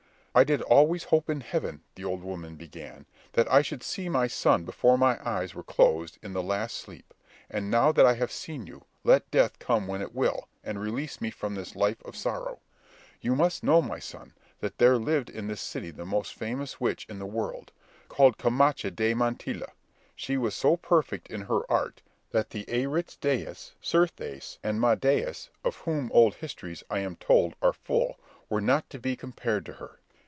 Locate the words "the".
1.95-2.05, 6.31-6.41, 15.91-16.05, 17.19-17.25, 22.51-22.63